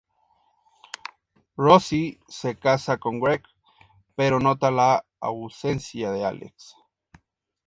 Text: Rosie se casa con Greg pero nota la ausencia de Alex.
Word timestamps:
Rosie 1.55 2.19
se 2.27 2.57
casa 2.57 2.97
con 2.97 3.19
Greg 3.19 3.43
pero 4.15 4.39
nota 4.39 4.71
la 4.71 5.05
ausencia 5.19 6.09
de 6.09 6.25
Alex. 6.25 6.75